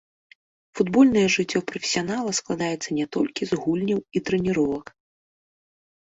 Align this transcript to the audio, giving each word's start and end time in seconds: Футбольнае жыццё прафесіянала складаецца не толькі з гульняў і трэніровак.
Футбольнае 0.77 1.25
жыццё 1.33 1.59
прафесіянала 1.71 2.31
складаецца 2.39 2.89
не 2.99 3.05
толькі 3.17 3.41
з 3.51 3.59
гульняў 3.65 3.99
і 4.17 4.23
трэніровак. 4.31 4.85